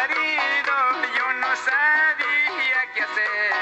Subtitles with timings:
[0.00, 0.76] marido
[1.16, 3.52] yo no sabía qué hacer.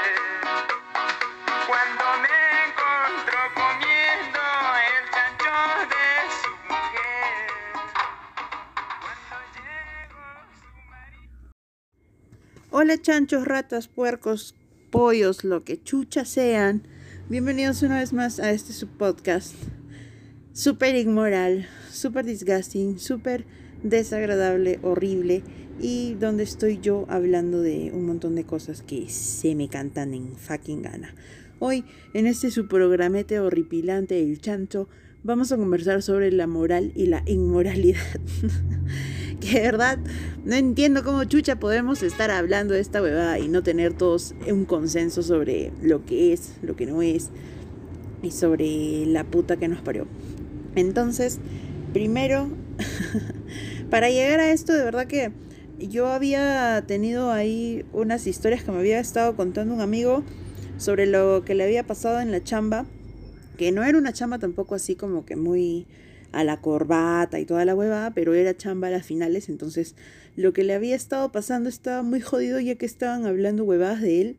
[1.67, 4.41] Cuando me encontró comiendo
[4.87, 5.55] el chancho
[5.91, 6.07] de
[6.39, 7.47] su mujer.
[9.01, 10.27] Cuando llegó
[10.61, 11.51] su marido.
[12.71, 14.55] Hola chanchos, ratas, puercos,
[14.91, 16.83] pollos, lo que chucha sean.
[17.27, 19.55] Bienvenidos una vez más a este subpodcast.
[20.53, 23.45] Súper inmoral, súper disgusting, súper
[23.83, 25.43] desagradable, horrible.
[25.81, 30.35] Y donde estoy yo hablando de un montón de cosas que se me cantan en
[30.35, 31.15] fucking gana.
[31.59, 34.89] Hoy, en este su programete horripilante, el chancho,
[35.23, 38.01] vamos a conversar sobre la moral y la inmoralidad.
[39.39, 39.99] que de verdad
[40.43, 44.65] no entiendo cómo chucha podemos estar hablando de esta huevada y no tener todos un
[44.65, 47.29] consenso sobre lo que es, lo que no es
[48.21, 50.07] y sobre la puta que nos parió.
[50.75, 51.39] Entonces,
[51.93, 52.49] primero,
[53.89, 55.31] para llegar a esto, de verdad que
[55.87, 60.23] yo había tenido ahí unas historias que me había estado contando un amigo
[60.77, 62.85] sobre lo que le había pasado en la chamba,
[63.57, 65.87] que no era una chamba tampoco así como que muy
[66.31, 69.95] a la corbata y toda la huevada, pero era chamba a las finales, entonces
[70.35, 74.21] lo que le había estado pasando estaba muy jodido ya que estaban hablando huevadas de
[74.21, 74.37] él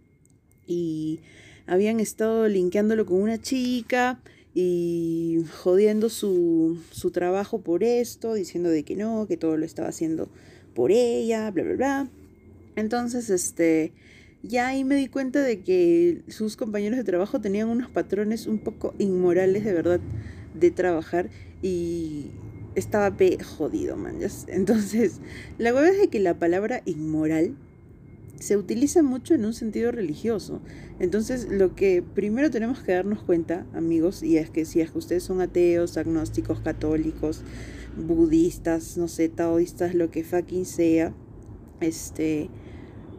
[0.66, 1.20] y
[1.66, 4.20] habían estado linkeándolo con una chica
[4.54, 9.88] y jodiendo su, su trabajo por esto, diciendo de que no, que todo lo estaba
[9.88, 10.28] haciendo
[10.74, 12.10] por ella, bla, bla, bla.
[12.76, 13.92] Entonces, este,
[14.42, 18.58] ya ahí me di cuenta de que sus compañeros de trabajo tenían unos patrones un
[18.58, 20.00] poco inmorales de verdad
[20.54, 21.28] de trabajar
[21.62, 22.30] y
[22.74, 24.18] estaba pe jodido, man.
[24.48, 25.20] Entonces,
[25.58, 27.56] la hueva es de que la palabra inmoral
[28.38, 30.62] se utiliza mucho en un sentido religioso.
[30.98, 34.98] Entonces, lo que primero tenemos que darnos cuenta, amigos, y es que si es que
[34.98, 37.42] ustedes son ateos, agnósticos, católicos,
[37.96, 41.14] budistas, no sé, taoístas, lo que fucking sea,
[41.80, 42.50] este,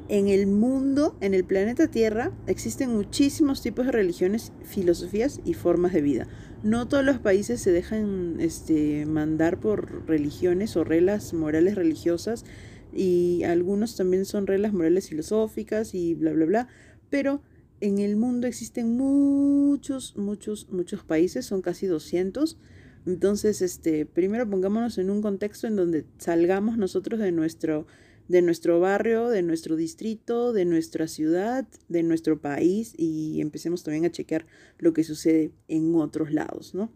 [0.07, 5.93] en el mundo, en el planeta Tierra, existen muchísimos tipos de religiones, filosofías y formas
[5.93, 6.27] de vida.
[6.63, 12.45] No todos los países se dejan este, mandar por religiones o reglas morales religiosas
[12.93, 16.67] y algunos también son reglas morales filosóficas y bla, bla, bla.
[17.09, 17.41] Pero
[17.79, 22.57] en el mundo existen muchos, muchos, muchos países, son casi 200.
[23.05, 27.87] Entonces, este, primero pongámonos en un contexto en donde salgamos nosotros de nuestro,
[28.27, 34.05] de nuestro barrio, de nuestro distrito, de nuestra ciudad, de nuestro país y empecemos también
[34.05, 34.45] a chequear
[34.77, 36.91] lo que sucede en otros lados, ¿no?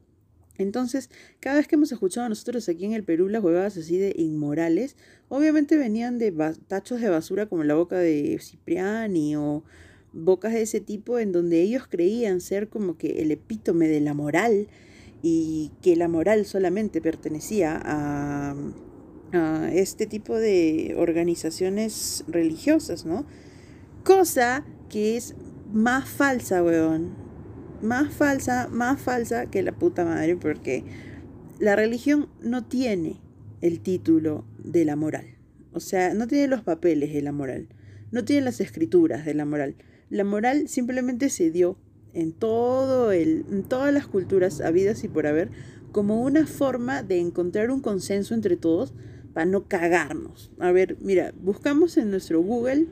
[0.58, 4.14] Entonces, cada vez que hemos escuchado nosotros aquí en el Perú las huevadas así de
[4.16, 4.96] inmorales,
[5.28, 6.32] obviamente venían de
[6.68, 9.64] tachos de basura como la boca de Cipriani o
[10.14, 14.14] bocas de ese tipo en donde ellos creían ser como que el epítome de la
[14.14, 14.70] moral
[15.28, 18.56] y que la moral solamente pertenecía a,
[19.74, 23.26] este tipo de organizaciones religiosas, ¿no?
[24.04, 25.36] Cosa que es
[25.74, 27.16] más falsa, weón.
[27.82, 30.84] Más falsa, más falsa que la puta madre, porque
[31.58, 33.20] la religión no tiene
[33.62, 35.26] el título de la moral.
[35.74, 37.68] O sea, no tiene los papeles de la moral.
[38.12, 39.76] No tiene las escrituras de la moral.
[40.10, 41.80] La moral simplemente se dio
[42.16, 45.52] en, todo el, en todas las culturas habidas y por haber
[45.92, 48.94] como una forma de encontrar un consenso entre todos
[49.34, 50.52] para no cagarnos.
[50.60, 52.88] A ver, mira, buscamos en nuestro Google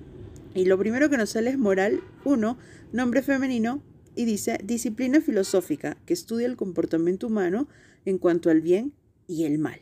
[0.53, 2.57] y lo primero que nos sale es moral, uno,
[2.91, 3.81] nombre femenino,
[4.16, 7.67] y dice disciplina filosófica que estudia el comportamiento humano
[8.06, 8.94] en cuanto al bien
[9.28, 9.81] y el mal.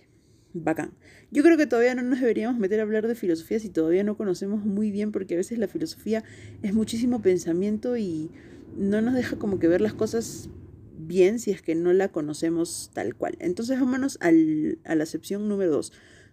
[0.53, 0.91] Bacán.
[1.31, 4.17] Yo creo que todavía no nos deberíamos meter a hablar de filosofía si todavía no
[4.17, 6.23] conocemos muy bien, porque a veces la filosofía
[6.61, 8.29] es muchísimo pensamiento y
[8.77, 10.49] no nos deja como que ver las cosas
[10.97, 13.35] bien si es que no la conocemos tal cual.
[13.39, 15.91] Entonces vámonos al, a la sección número 2.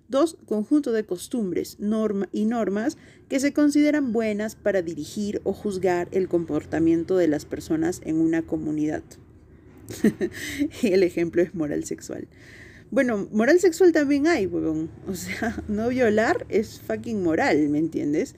[0.09, 2.97] Dos, conjunto de costumbres norma y normas
[3.29, 8.43] que se consideran buenas para dirigir o juzgar el comportamiento de las personas en una
[8.43, 9.03] comunidad.
[10.83, 12.27] el ejemplo es moral sexual.
[12.91, 14.91] Bueno, moral sexual también hay, huevón.
[15.07, 18.35] O sea, no violar es fucking moral, ¿me entiendes?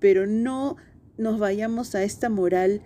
[0.00, 0.76] Pero no
[1.18, 2.82] nos vayamos a esta moral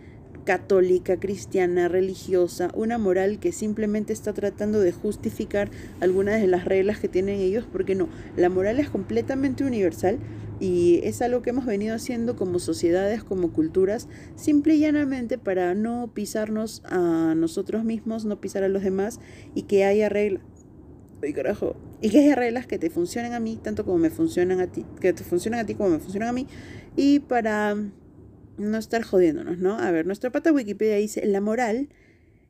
[0.47, 5.69] católica, cristiana, religiosa, una moral que simplemente está tratando de justificar
[6.01, 10.19] algunas de las reglas que tienen ellos, porque no, la moral es completamente universal
[10.61, 15.75] y es algo que hemos venido haciendo como sociedades, como culturas, simple y llanamente para
[15.75, 19.21] no pisarnos a nosotros mismos, no pisar a los demás
[19.55, 20.43] y que haya reglas.
[21.23, 21.75] Ay, carajo.
[22.01, 24.85] Y que haya reglas que te funcionen a mí, tanto como me funcionan a ti,
[25.01, 26.47] que te funcionan a ti como me funcionan a mí,
[26.95, 27.75] y para
[28.59, 29.79] no estar jodiéndonos, ¿no?
[29.79, 31.89] A ver, nuestra pata Wikipedia dice, la moral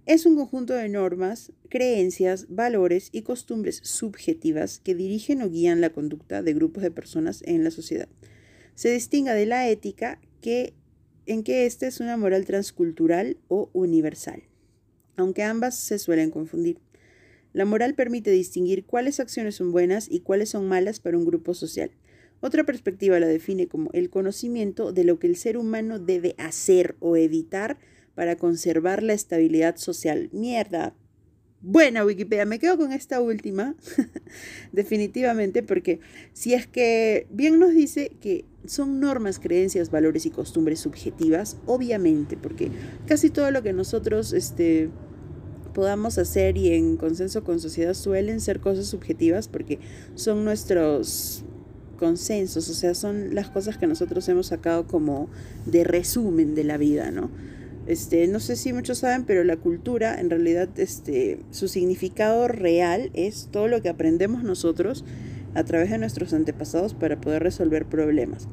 [0.07, 5.91] es un conjunto de normas, creencias, valores y costumbres subjetivas que dirigen o guían la
[5.91, 8.09] conducta de grupos de personas en la sociedad.
[8.75, 10.75] se distinga de la ética que
[11.25, 14.45] en que ésta es una moral transcultural o universal,
[15.17, 16.79] aunque ambas se suelen confundir.
[17.53, 21.55] La moral permite distinguir cuáles acciones son buenas y cuáles son malas para un grupo
[21.55, 21.91] social.
[22.41, 26.97] Otra perspectiva la define como el conocimiento de lo que el ser humano debe hacer
[27.01, 27.79] o evitar
[28.15, 30.29] para conservar la estabilidad social.
[30.33, 30.95] Mierda.
[31.63, 33.75] Buena Wikipedia, me quedo con esta última,
[34.73, 36.01] definitivamente, porque
[36.33, 42.37] si es que bien nos dice que son normas, creencias, valores y costumbres subjetivas, obviamente,
[42.37, 42.71] porque
[43.07, 44.91] casi todo lo que nosotros este,
[45.75, 49.79] podamos hacer y en consenso con sociedad suelen ser cosas subjetivas porque
[50.15, 51.45] son nuestros
[51.97, 55.29] consensos, o sea, son las cosas que nosotros hemos sacado como
[55.67, 57.31] de resumen de la vida, ¿no?
[57.87, 63.11] Este, no sé si muchos saben, pero la cultura, en realidad, este, su significado real
[63.15, 65.05] es todo lo que aprendemos nosotros
[65.55, 68.49] a través de nuestros antepasados para poder resolver problemas.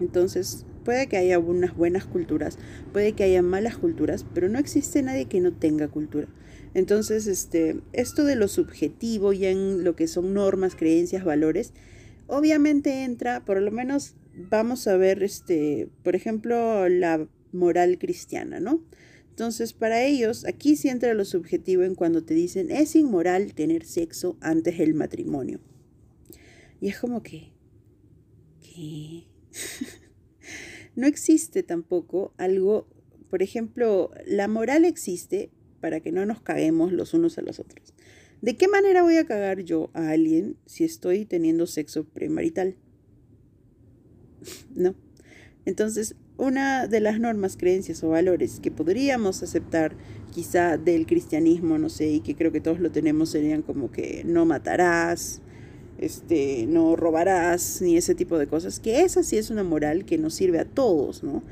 [0.00, 2.58] Entonces, puede que haya unas buenas culturas,
[2.92, 6.28] puede que haya malas culturas, pero no existe nadie que no tenga cultura.
[6.74, 11.72] Entonces, este, esto de lo subjetivo y en lo que son normas, creencias, valores,
[12.26, 18.82] obviamente entra, por lo menos vamos a ver, este, por ejemplo, la moral cristiana, ¿no?
[19.30, 23.84] Entonces, para ellos, aquí sí entra lo subjetivo en cuando te dicen, es inmoral tener
[23.84, 25.60] sexo antes del matrimonio.
[26.80, 27.52] Y es como que,
[28.60, 29.26] ¿qué?
[30.96, 32.88] no existe tampoco algo,
[33.28, 35.50] por ejemplo, la moral existe
[35.80, 37.95] para que no nos caguemos los unos a los otros.
[38.42, 42.76] ¿De qué manera voy a cagar yo a alguien si estoy teniendo sexo premarital?
[44.74, 44.94] no.
[45.64, 49.96] Entonces, una de las normas, creencias o valores que podríamos aceptar
[50.32, 54.22] quizá del cristianismo, no sé, y que creo que todos lo tenemos, serían como que
[54.24, 55.40] no matarás,
[55.98, 60.18] este, no robarás, ni ese tipo de cosas, que esa sí es una moral que
[60.18, 61.42] nos sirve a todos, ¿no?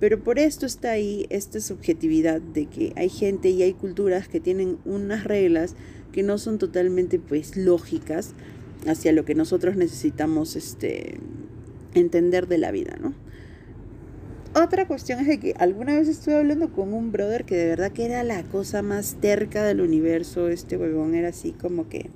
[0.00, 4.40] Pero por esto está ahí esta subjetividad de que hay gente y hay culturas que
[4.40, 5.76] tienen unas reglas
[6.12, 8.34] que no son totalmente pues lógicas
[8.86, 11.18] hacia lo que nosotros necesitamos este
[11.94, 13.14] entender de la vida, ¿no?
[14.54, 17.90] Otra cuestión es de que alguna vez estuve hablando con un brother que de verdad
[17.90, 20.48] que era la cosa más terca del universo.
[20.48, 22.10] Este huevón era así como que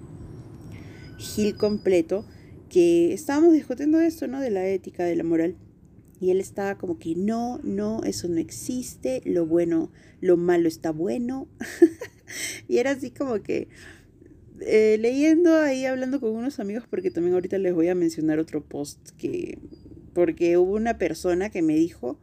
[1.17, 2.27] gil completo.
[2.69, 4.41] Que estábamos discutiendo esto, ¿no?
[4.41, 5.57] De la ética, de la moral.
[6.21, 9.23] Y él estaba como que no, no, eso no existe.
[9.25, 9.91] Lo bueno,
[10.21, 11.49] lo malo está bueno.
[12.69, 13.69] y era así como que
[14.61, 18.65] eh, leyendo ahí, hablando con unos amigos, porque también ahorita les voy a mencionar otro
[18.65, 19.59] post que
[20.17, 22.19] porque hubo una persona que me dijo,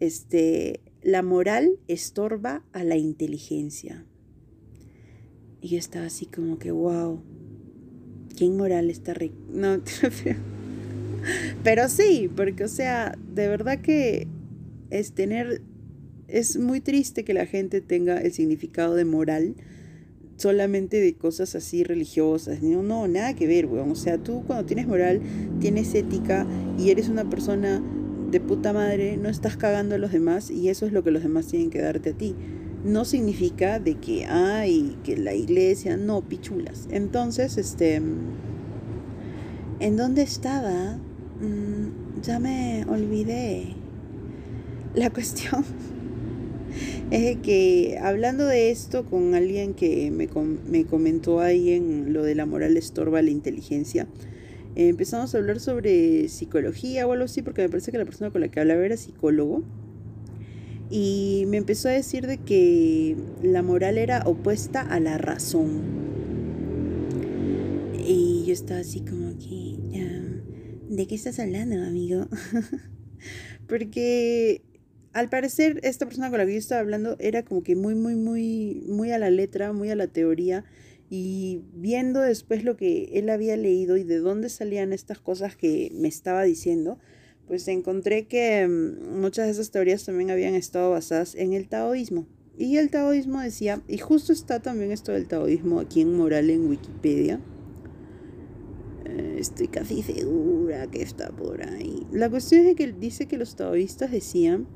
[0.00, 4.04] este, la moral estorba a la inteligencia.
[5.62, 7.22] Y yo estaba así como que, wow,
[8.36, 9.32] qué inmoral está re...
[9.50, 9.80] No,
[11.64, 14.28] pero sí, porque o sea, de verdad que
[14.90, 15.62] es tener,
[16.28, 19.54] es muy triste que la gente tenga el significado de moral
[20.36, 22.62] solamente de cosas así religiosas.
[22.62, 23.90] No, no, nada que ver, weón.
[23.90, 25.20] O sea, tú cuando tienes moral,
[25.60, 26.46] tienes ética
[26.78, 27.82] y eres una persona
[28.30, 31.22] de puta madre, no estás cagando a los demás y eso es lo que los
[31.22, 32.36] demás tienen que darte a ti.
[32.84, 36.86] No significa de que, ay, que la iglesia, no, pichulas.
[36.90, 38.00] Entonces, este,
[39.80, 40.98] ¿en dónde estaba?
[41.40, 43.74] Mm, ya me olvidé.
[44.94, 45.64] La cuestión
[47.10, 50.28] es que hablando de esto con alguien que me,
[50.68, 54.06] me comentó ahí en lo de la moral estorba la inteligencia,
[54.76, 58.40] empezamos a hablar sobre psicología o algo así, porque me parece que la persona con
[58.40, 59.62] la que hablaba era psicólogo.
[60.90, 65.82] Y me empezó a decir de que la moral era opuesta a la razón.
[68.06, 69.76] Y yo estaba así como que,
[70.88, 72.26] ¿de qué estás hablando, amigo?
[73.68, 74.62] porque
[75.12, 78.14] al parecer esta persona con la que yo estaba hablando era como que muy, muy,
[78.14, 80.64] muy, muy a la letra, muy a la teoría
[81.10, 85.90] y viendo después lo que él había leído y de dónde salían estas cosas que
[85.94, 86.98] me estaba diciendo,
[87.46, 92.26] pues encontré que mm, muchas de esas teorías también habían estado basadas en el taoísmo.
[92.58, 96.68] Y el taoísmo decía, y justo está también esto del taoísmo aquí en Moral en
[96.68, 97.40] Wikipedia.
[99.06, 102.06] Eh, estoy casi segura que está por ahí.
[102.12, 104.66] La cuestión es que dice que los taoístas decían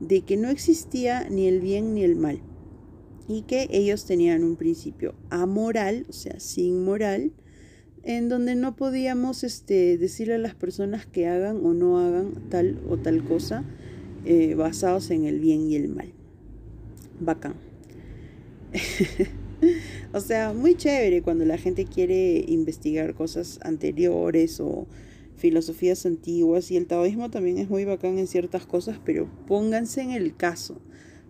[0.00, 2.40] de que no existía ni el bien ni el mal
[3.28, 7.32] y que ellos tenían un principio amoral, o sea, sin moral,
[8.02, 12.80] en donde no podíamos este, decirle a las personas que hagan o no hagan tal
[12.88, 13.64] o tal cosa
[14.24, 16.12] eh, basados en el bien y el mal.
[17.20, 17.54] Bacán.
[20.12, 24.86] o sea, muy chévere cuando la gente quiere investigar cosas anteriores o
[25.40, 30.10] filosofías antiguas y el taoísmo también es muy bacán en ciertas cosas, pero pónganse en
[30.10, 30.82] el caso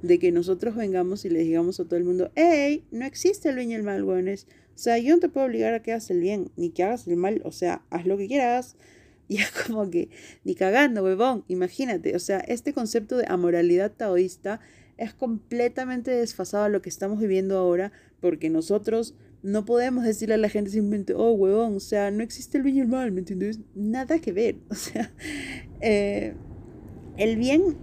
[0.02, 3.57] de que nosotros vengamos y le digamos a todo el mundo, hey, no existe el
[3.57, 4.49] bien y el mal, weones.
[4.75, 7.07] O sea, yo no te puedo obligar a que hagas el bien, ni que hagas
[7.07, 8.76] el mal, o sea, haz lo que quieras.
[9.31, 10.09] Y es como que,
[10.43, 12.17] ni cagando, huevón, imagínate.
[12.17, 14.59] O sea, este concepto de amoralidad taoísta
[14.97, 20.39] es completamente desfasado a lo que estamos viviendo ahora, porque nosotros no podemos decirle a
[20.39, 23.21] la gente simplemente, oh, huevón, o sea, no existe el bien y el mal, ¿me
[23.21, 23.61] entiendes?
[23.75, 24.57] Nada que ver.
[24.71, 25.13] O sea,
[25.81, 26.35] eh,
[27.17, 27.77] el bien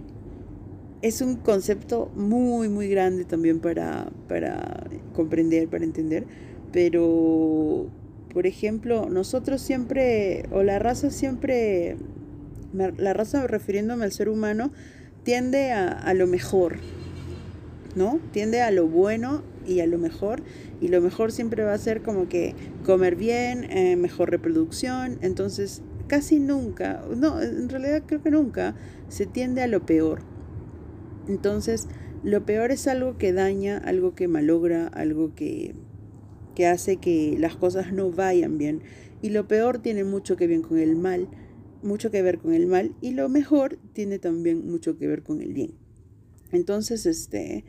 [1.02, 6.26] es un concepto muy, muy grande también para, para comprender, para entender,
[6.72, 7.88] pero,
[8.32, 11.96] por ejemplo, nosotros siempre, o la raza siempre,
[12.72, 14.70] la raza refiriéndome al ser humano,
[15.24, 16.76] tiende a, a lo mejor,
[17.94, 18.20] ¿no?
[18.32, 20.42] Tiende a lo bueno y a lo mejor,
[20.80, 25.82] y lo mejor siempre va a ser como que comer bien, eh, mejor reproducción, entonces
[26.06, 28.74] casi nunca, no, en realidad creo que nunca,
[29.08, 30.22] se tiende a lo peor.
[31.28, 31.86] Entonces,
[32.24, 35.74] lo peor es algo que daña, algo que malogra, algo que,
[36.54, 38.82] que hace que las cosas no vayan bien.
[39.20, 41.28] Y lo peor tiene mucho que ver con el mal,
[41.82, 45.42] mucho que ver con el mal, y lo mejor tiene también mucho que ver con
[45.42, 45.74] el bien.
[46.50, 47.64] Entonces, este,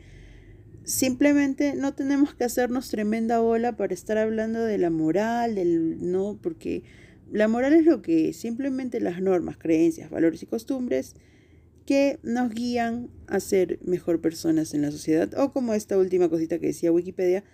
[0.84, 6.38] simplemente no tenemos que hacernos tremenda bola para estar hablando de la moral, del no,
[6.42, 6.82] porque
[7.32, 11.14] la moral es lo que simplemente las normas, creencias, valores y costumbres
[11.86, 16.58] que nos guían a ser mejor personas en la sociedad o como esta última cosita
[16.58, 17.44] que decía Wikipedia,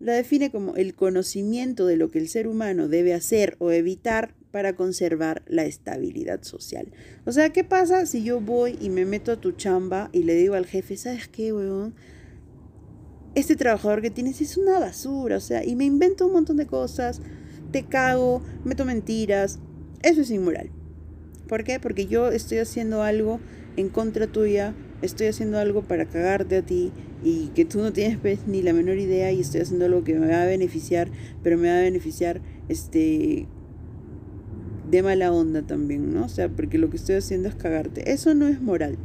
[0.00, 4.34] la define como el conocimiento de lo que el ser humano debe hacer o evitar
[4.50, 6.92] para conservar la estabilidad social.
[7.24, 10.34] O sea, ¿qué pasa si yo voy y me meto a tu chamba y le
[10.34, 11.94] digo al jefe, ¿sabes qué, weón?
[13.34, 16.66] Este trabajador que tienes es una basura, o sea, y me invento un montón de
[16.66, 17.22] cosas,
[17.70, 19.58] te cago, meto mentiras.
[20.02, 20.70] Eso es inmoral.
[21.48, 21.80] ¿Por qué?
[21.80, 23.40] Porque yo estoy haciendo algo
[23.76, 26.92] en contra tuya, estoy haciendo algo para cagarte a ti
[27.24, 30.14] y que tú no tienes pues, ni la menor idea y estoy haciendo algo que
[30.14, 31.10] me va a beneficiar,
[31.42, 33.46] pero me va a beneficiar este
[34.90, 36.26] de mala onda también, ¿no?
[36.26, 38.12] O sea, porque lo que estoy haciendo es cagarte.
[38.12, 38.98] Eso no es moral.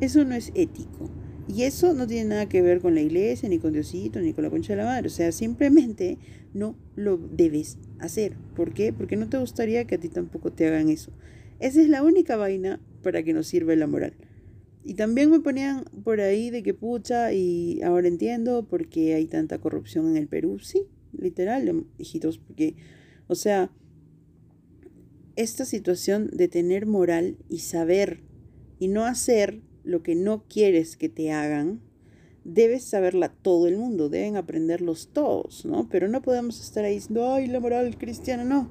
[0.00, 1.10] Eso no es ético.
[1.48, 4.44] Y eso no tiene nada que ver con la iglesia, ni con Diosito, ni con
[4.44, 5.06] la concha de la madre.
[5.06, 6.18] O sea, simplemente
[6.52, 8.36] no lo debes hacer.
[8.54, 8.92] ¿Por qué?
[8.92, 11.10] Porque no te gustaría que a ti tampoco te hagan eso.
[11.58, 14.12] Esa es la única vaina para que nos sirva la moral.
[14.84, 19.26] Y también me ponían por ahí de que pucha, y ahora entiendo por qué hay
[19.26, 20.58] tanta corrupción en el Perú.
[20.58, 22.76] Sí, literal, hijitos, porque,
[23.26, 23.70] o sea,
[25.36, 28.22] esta situación de tener moral y saber
[28.78, 31.80] y no hacer lo que no quieres que te hagan,
[32.44, 35.88] debes saberla todo el mundo, deben aprenderlos todos, ¿no?
[35.90, 38.70] Pero no podemos estar ahí diciendo, ay, la moral cristiana, no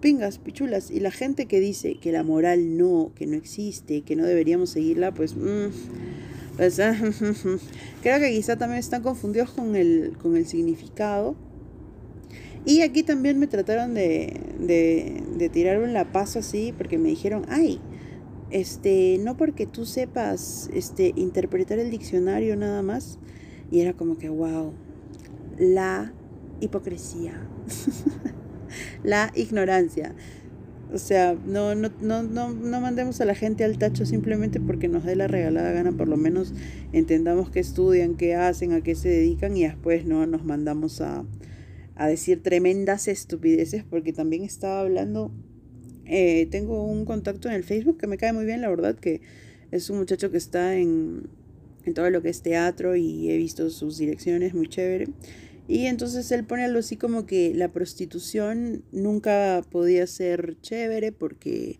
[0.00, 0.90] pingas, pichulas.
[0.90, 4.70] Y la gente que dice que la moral no, que no existe, que no deberíamos
[4.70, 5.70] seguirla, pues, mm,
[6.58, 6.76] pues
[8.02, 11.36] creo que quizá también están confundidos con el, con el significado.
[12.66, 17.46] Y aquí también me trataron de, de, de tirar un lapazo así, porque me dijeron,
[17.48, 17.80] ay,
[18.50, 23.18] este, no porque tú sepas este, interpretar el diccionario nada más.
[23.70, 24.72] Y era como que, wow,
[25.58, 26.12] la
[26.60, 27.48] hipocresía.
[29.04, 30.14] la ignorancia.
[30.92, 34.88] O sea, no, no, no, no, no mandemos a la gente al tacho simplemente porque
[34.88, 36.52] nos dé la regalada gana, por lo menos
[36.92, 41.24] entendamos qué estudian, qué hacen, a qué se dedican y después no nos mandamos a,
[41.94, 45.30] a decir tremendas estupideces porque también estaba hablando,
[46.12, 49.20] eh, tengo un contacto en el Facebook que me cae muy bien, la verdad, que
[49.70, 51.28] es un muchacho que está en,
[51.84, 55.06] en todo lo que es teatro y he visto sus direcciones, muy chévere.
[55.68, 61.78] Y entonces él pone algo así como que la prostitución nunca podía ser chévere porque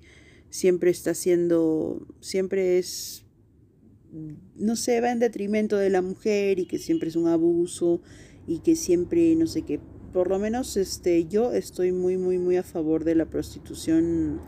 [0.48, 3.24] siempre está siendo, siempre es,
[4.54, 8.00] no sé, va en detrimento de la mujer y que siempre es un abuso
[8.46, 9.80] y que siempre, no sé qué,
[10.12, 14.40] por lo menos este, yo estoy muy, muy, muy a favor de la prostitución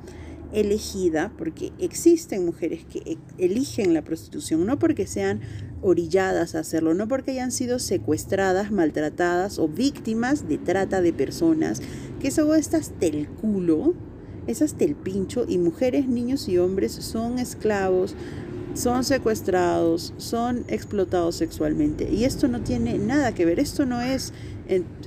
[0.53, 5.41] elegida, porque existen mujeres que e, eligen la prostitución, no porque sean
[5.81, 11.81] orilladas a hacerlo, no porque hayan sido secuestradas, maltratadas o víctimas de trata de personas,
[12.21, 13.95] que eso está hasta el culo,
[14.47, 18.15] es hasta el pincho, y mujeres, niños y hombres son esclavos,
[18.75, 22.11] son secuestrados, son explotados sexualmente.
[22.11, 24.33] Y esto no tiene nada que ver, esto no es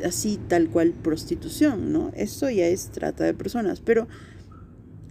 [0.03, 2.12] así tal cual prostitución, ¿no?
[2.15, 4.07] Esto ya es trata de personas, pero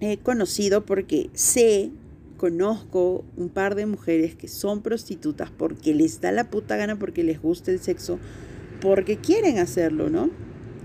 [0.00, 1.90] he conocido porque sé,
[2.36, 7.22] conozco un par de mujeres que son prostitutas porque les da la puta gana, porque
[7.22, 8.18] les gusta el sexo,
[8.80, 10.30] porque quieren hacerlo, ¿no?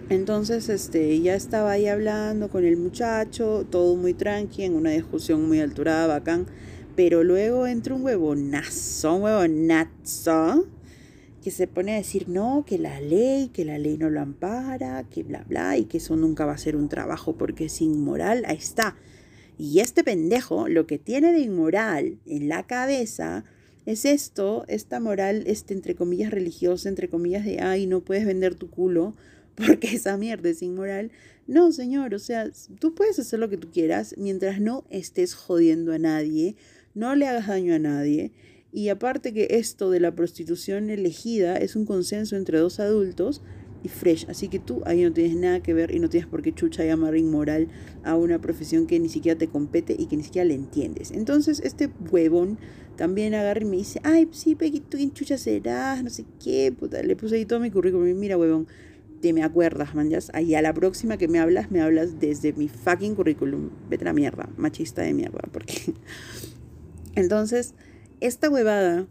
[0.10, 5.48] Entonces, este, ya estaba ahí hablando con el muchacho, todo muy tranqui, en una discusión
[5.48, 6.48] muy alturada, bacán.
[6.96, 10.66] Pero luego entra un huevonazo, un huevonazo,
[11.40, 15.04] que se pone a decir, no, que la ley, que la ley no lo ampara,
[15.10, 18.44] que bla, bla, y que eso nunca va a ser un trabajo porque es inmoral.
[18.46, 18.96] Ahí está.
[19.58, 23.44] Y este pendejo, lo que tiene de inmoral en la cabeza
[23.86, 28.56] es esto, esta moral, este, entre comillas, religiosa, entre comillas, de, ay, no puedes vender
[28.56, 29.16] tu culo
[29.56, 31.12] porque esa mierda es inmoral.
[31.48, 35.94] No, señor, o sea, tú puedes hacer lo que tú quieras mientras no estés jodiendo
[35.94, 36.56] a nadie,
[36.94, 38.32] no le hagas daño a nadie.
[38.72, 43.42] Y aparte que esto de la prostitución elegida es un consenso entre dos adultos
[43.84, 46.42] y fresh, así que tú ahí no tienes nada que ver y no tienes por
[46.42, 47.70] qué chucha llamar inmoral
[48.04, 51.12] a una profesión que ni siquiera te compete y que ni siquiera le entiendes.
[51.12, 52.60] Entonces este huevón
[52.98, 56.74] también agarra y me dice, ay, sí, Peggy, tú quién chucha serás, no sé qué,
[56.78, 58.68] puta, le puse ahí todo mi currículum, mira huevón,
[59.22, 62.54] te me acuerdas, man, ya, ahí a la próxima que me hablas, me hablas desde
[62.54, 63.70] mi fucking currículum.
[63.90, 65.94] Vete a la mierda, machista de mierda, porque...
[67.16, 67.74] Entonces,
[68.20, 69.08] esta huevada,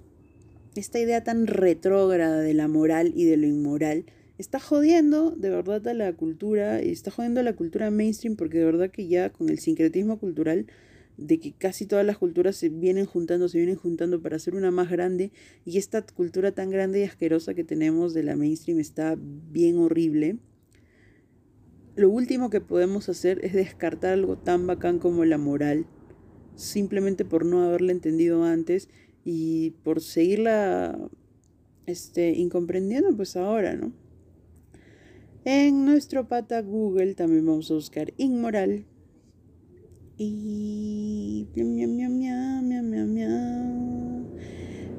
[0.74, 4.04] esta idea tan retrógrada de la moral y de lo inmoral,
[4.38, 8.58] está jodiendo de verdad a la cultura, y está jodiendo a la cultura mainstream, porque
[8.58, 10.66] de verdad que ya con el sincretismo cultural
[11.18, 14.70] de que casi todas las culturas se vienen juntando, se vienen juntando para hacer una
[14.70, 15.32] más grande
[15.64, 20.36] y esta cultura tan grande y asquerosa que tenemos de la mainstream está bien horrible.
[21.96, 25.86] Lo último que podemos hacer es descartar algo tan bacán como la moral,
[26.58, 28.88] simplemente por no haberla entendido antes
[29.24, 30.98] y por seguirla
[31.86, 33.92] este, incomprendiendo pues ahora, ¿no?
[35.44, 38.84] En nuestro pata Google también vamos a buscar inmoral
[40.18, 41.46] y...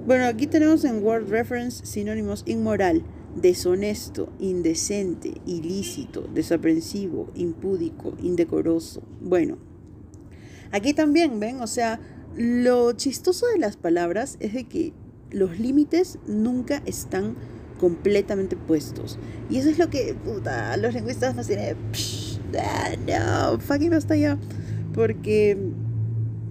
[0.08, 3.04] Bueno, aquí tenemos en Word Reference sinónimos inmoral,
[3.36, 9.04] deshonesto, indecente, ilícito, desaprensivo, impúdico, indecoroso.
[9.22, 9.69] Bueno,
[10.72, 11.62] aquí también, ¿ven?
[11.62, 12.00] O sea,
[12.36, 14.94] lo chistoso de las palabras es de que
[15.32, 17.36] los límites nunca están
[17.80, 19.18] completamente puestos.
[19.50, 21.76] Y eso es lo que, puta, los lingüistas nos tienen...
[23.08, 24.40] No, fucking hasta ya
[24.94, 25.58] porque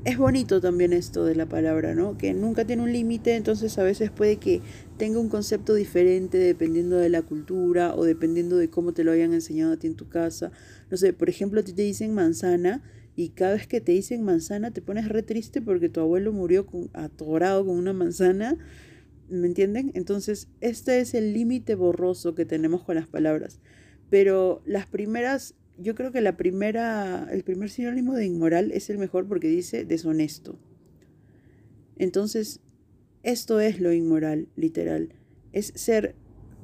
[0.05, 2.17] es bonito también esto de la palabra, ¿no?
[2.17, 4.63] Que nunca tiene un límite, entonces a veces puede que
[4.97, 9.35] tenga un concepto diferente dependiendo de la cultura o dependiendo de cómo te lo hayan
[9.35, 10.51] enseñado a ti en tu casa.
[10.91, 12.83] No sé, por ejemplo, a ti te dicen manzana
[13.19, 16.67] y cada vez que te dicen manzana te pones re triste porque tu abuelo murió
[16.67, 18.57] con, atorado con una manzana.
[19.29, 19.91] ¿Me entienden?
[19.95, 23.59] Entonces, este es el límite borroso que tenemos con las palabras.
[24.09, 28.99] Pero las primeras yo creo que la primera, el primer sinónimo de inmoral es el
[28.99, 30.61] mejor porque dice deshonesto.
[31.97, 32.61] Entonces,
[33.25, 35.13] esto es lo inmoral, literal.
[35.53, 36.15] Es ser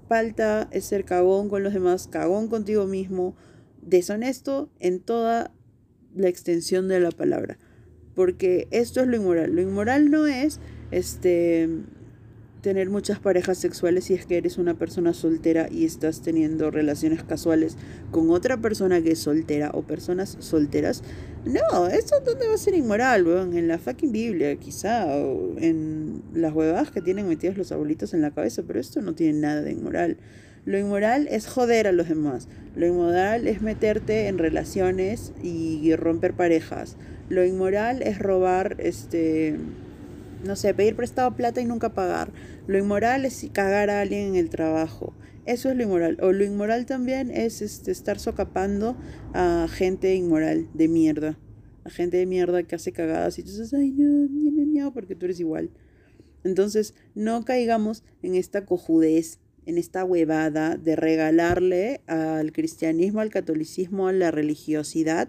[0.08, 3.34] falta, es ser cagón con los demás, cagón contigo mismo,
[3.82, 5.52] deshonesto en toda
[6.14, 7.58] la extensión de la palabra.
[8.14, 9.54] Porque esto es lo inmoral.
[9.54, 11.68] Lo inmoral no es este
[12.64, 17.22] tener muchas parejas sexuales si es que eres una persona soltera y estás teniendo relaciones
[17.22, 17.76] casuales
[18.10, 21.02] con otra persona que es soltera o personas solteras.
[21.44, 26.22] No, eso dónde va a ser inmoral, weón, en la fucking Biblia quizá, o en
[26.32, 29.60] las huevadas que tienen metidos los abuelitos en la cabeza, pero esto no tiene nada
[29.60, 30.16] de inmoral.
[30.64, 32.48] Lo inmoral es joder a los demás.
[32.74, 36.96] Lo inmoral es meterte en relaciones y romper parejas.
[37.28, 39.58] Lo inmoral es robar este
[40.44, 42.32] no sé, pedir prestado plata y nunca pagar.
[42.66, 45.14] Lo inmoral es cagar a alguien en el trabajo.
[45.46, 46.18] Eso es lo inmoral.
[46.22, 48.96] O lo inmoral también es este, estar socapando
[49.32, 51.38] a gente inmoral, de mierda.
[51.84, 55.14] A gente de mierda que hace cagadas y tú dices, ay, no, me miau porque
[55.14, 55.70] tú eres igual.
[56.44, 64.08] Entonces, no caigamos en esta cojudez, en esta huevada de regalarle al cristianismo, al catolicismo,
[64.08, 65.28] a la religiosidad,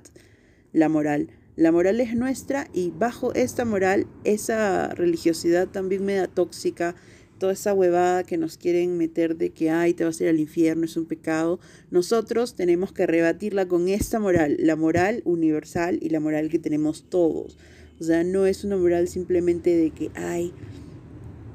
[0.73, 1.29] la moral.
[1.55, 6.95] La moral es nuestra y bajo esta moral, esa religiosidad también me da tóxica,
[7.37, 10.39] toda esa huevada que nos quieren meter de que, ay, te vas a ir al
[10.39, 11.59] infierno, es un pecado.
[11.91, 17.05] Nosotros tenemos que rebatirla con esta moral, la moral universal y la moral que tenemos
[17.09, 17.57] todos.
[17.99, 20.53] O sea, no es una moral simplemente de que, ay,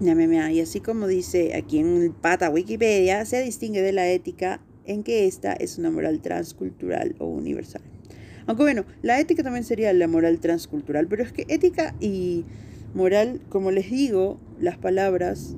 [0.00, 5.02] y así como dice aquí en el pata Wikipedia, se distingue de la ética en
[5.02, 7.82] que esta es una moral transcultural o universal.
[8.46, 12.46] Aunque bueno, la ética también sería la moral transcultural, pero es que ética y
[12.94, 15.56] moral, como les digo, las palabras,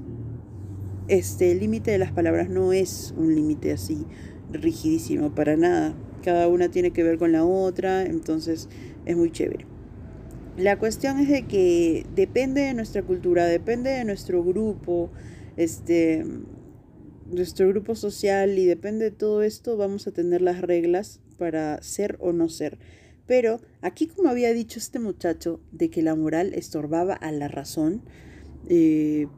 [1.07, 4.05] este, límite de las palabras no es un límite así
[4.51, 5.95] rigidísimo para nada.
[6.25, 8.69] Cada una tiene que ver con la otra, entonces
[9.07, 9.72] es muy chévere.
[10.57, 15.11] La cuestión es de que depende de nuestra cultura, depende de nuestro grupo,
[15.57, 16.27] este,
[17.27, 22.19] nuestro grupo social y depende de todo esto, vamos a tener las reglas para ser
[22.21, 22.79] o no ser.
[23.27, 28.03] Pero aquí, como había dicho este muchacho, de que la moral estorbaba a la razón,
[28.69, 29.29] eh,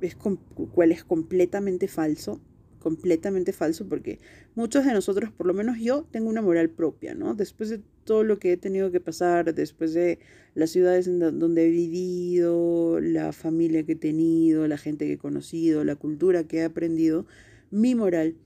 [0.00, 2.40] es cual es completamente falso,
[2.80, 4.18] completamente falso, porque
[4.56, 7.34] muchos de nosotros, por lo menos yo, tengo una moral propia, ¿no?
[7.34, 10.18] Después de todo lo que he tenido que pasar, después de
[10.54, 15.18] las ciudades en donde he vivido, la familia que he tenido, la gente que he
[15.18, 17.26] conocido, la cultura que he aprendido,
[17.70, 18.36] mi moral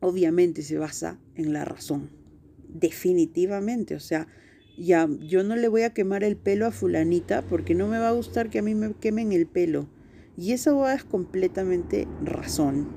[0.00, 2.10] obviamente se basa en la razón,
[2.68, 4.28] definitivamente, o sea,
[4.76, 8.08] ya yo no le voy a quemar el pelo a fulanita porque no me va
[8.08, 9.88] a gustar que a mí me quemen el pelo.
[10.36, 12.88] Y eso es completamente razón.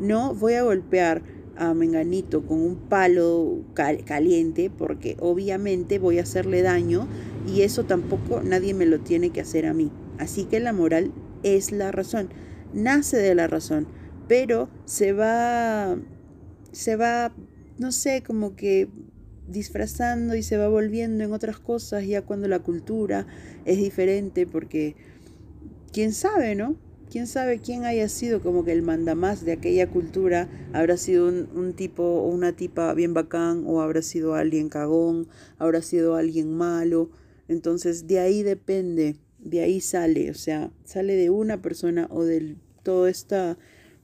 [0.00, 1.22] No voy a golpear
[1.56, 7.08] a Menganito con un palo caliente porque obviamente voy a hacerle daño
[7.46, 9.90] y eso tampoco nadie me lo tiene que hacer a mí.
[10.18, 11.12] Así que la moral
[11.42, 12.28] es la razón.
[12.72, 13.86] Nace de la razón,
[14.28, 15.96] pero se va
[16.72, 17.32] se va
[17.78, 18.88] no sé, como que
[19.48, 23.26] disfrazando y se va volviendo en otras cosas ya cuando la cultura
[23.64, 24.94] es diferente porque
[25.92, 26.76] quién sabe, ¿no?
[27.12, 31.74] Quién sabe quién haya sido como que el mandamás de aquella cultura, habrá sido un,
[31.74, 37.10] tipo o una tipa bien bacán o habrá sido alguien cagón, habrá sido alguien malo.
[37.48, 42.56] Entonces de ahí depende, de ahí sale, o sea, sale de una persona o de
[42.82, 43.58] todo esta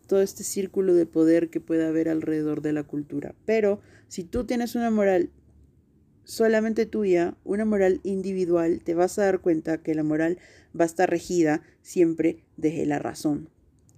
[0.06, 3.34] todo este círculo de poder que puede haber alrededor de la cultura.
[3.46, 5.30] Pero si tú tienes una moral
[6.28, 10.38] solamente tuya, una moral individual, te vas a dar cuenta que la moral
[10.78, 13.48] va a estar regida siempre desde la razón,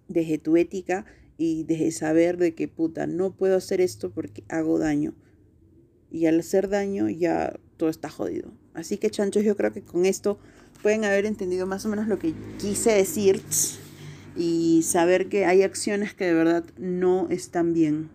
[0.06, 1.04] desde tu ética
[1.36, 5.12] y desde saber de que puta, no puedo hacer esto porque hago daño.
[6.12, 8.52] Y al hacer daño ya todo está jodido.
[8.74, 10.38] Así que chanchos, yo creo que con esto
[10.84, 13.42] pueden haber entendido más o menos lo que quise decir
[14.36, 18.08] y saber que hay acciones que de verdad no están bien,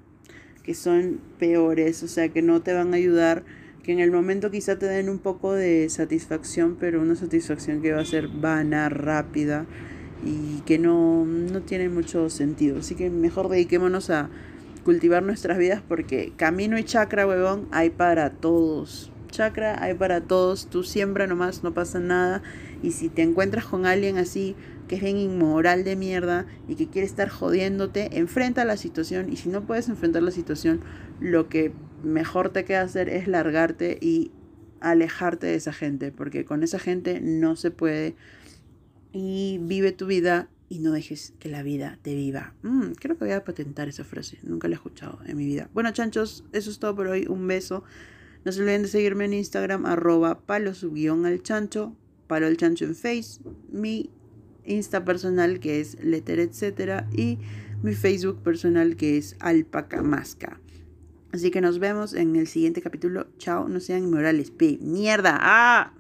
[0.63, 3.43] que son peores, o sea, que no te van a ayudar,
[3.85, 7.93] que en el momento quizá te den un poco de satisfacción, pero una satisfacción que
[7.93, 9.67] va a ser vana, rápida
[10.25, 12.79] y que no, no tiene mucho sentido.
[12.79, 14.31] Así que mejor dediquémonos a
[14.83, 19.11] cultivar nuestras vidas porque camino y chakra, huevón, hay para todos.
[19.29, 22.41] Chakra hay para todos, tú siembra nomás, no pasa nada.
[22.81, 24.55] Y si te encuentras con alguien así,
[24.87, 29.35] que es bien inmoral de mierda y que quiere estar jodiéndote, enfrenta la situación y
[29.35, 30.81] si no puedes enfrentar la situación,
[31.19, 31.71] lo que
[32.05, 34.31] mejor te queda hacer es largarte y
[34.79, 38.15] alejarte de esa gente, porque con esa gente no se puede
[39.11, 42.53] y vive tu vida y no dejes que la vida te viva.
[42.63, 45.69] Mm, creo que voy a patentar esa frase, nunca la he escuchado en mi vida.
[45.73, 47.83] Bueno, chanchos, eso es todo por hoy, un beso.
[48.43, 51.95] No se olviden de seguirme en Instagram, arroba palo al chancho,
[52.27, 53.41] palo al chancho en Face,
[53.71, 54.09] mi
[54.65, 57.37] Insta personal que es Letter Etcétera y
[57.83, 60.59] mi Facebook personal que es Alpaca Masca.
[61.31, 63.27] Así que nos vemos en el siguiente capítulo.
[63.37, 64.51] Chao, no sean inmorales.
[64.51, 64.77] P.
[64.81, 65.37] Mierda.
[65.41, 65.94] ¡Ah!